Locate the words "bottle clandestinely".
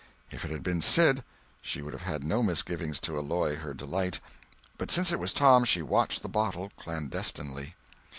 6.27-7.75